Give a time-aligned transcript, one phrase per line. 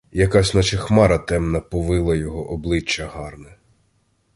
[0.11, 3.55] Якась наче хмара темна повила його обличчя гарне.